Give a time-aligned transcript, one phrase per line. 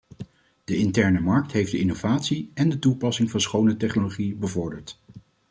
[0.63, 4.99] De interne markt heeft de innovatie en de toepassing van schone technologie bevorderd.